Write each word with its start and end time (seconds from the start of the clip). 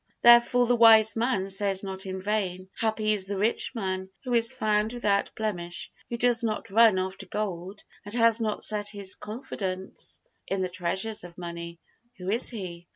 Therefore 0.23 0.65
the 0.65 0.75
Wise 0.75 1.15
Man 1.15 1.51
says 1.51 1.83
not 1.83 2.07
in 2.07 2.23
vain: 2.23 2.69
"Happy 2.79 3.13
is 3.13 3.27
the 3.27 3.37
rich 3.37 3.75
man, 3.75 4.09
who 4.23 4.33
is 4.33 4.51
found 4.51 4.93
without 4.93 5.29
blemish, 5.35 5.91
who 6.09 6.17
does 6.17 6.43
not 6.43 6.71
run 6.71 6.97
after 6.97 7.27
gold, 7.27 7.83
and 8.03 8.15
has 8.15 8.41
not 8.41 8.63
set 8.63 8.89
his 8.89 9.13
confidence 9.13 10.21
in 10.47 10.63
the 10.63 10.69
treasures 10.69 11.23
of 11.23 11.37
money. 11.37 11.77
Who 12.17 12.31
is 12.31 12.49
he? 12.49 12.87